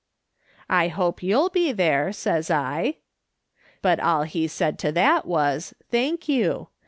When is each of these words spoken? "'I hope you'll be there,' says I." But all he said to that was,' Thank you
"'I 0.67 0.87
hope 0.87 1.21
you'll 1.21 1.51
be 1.51 1.71
there,' 1.71 2.11
says 2.11 2.49
I." 2.49 2.95
But 3.83 3.99
all 3.99 4.23
he 4.23 4.47
said 4.47 4.79
to 4.79 4.91
that 4.93 5.27
was,' 5.27 5.75
Thank 5.91 6.27
you 6.27 6.69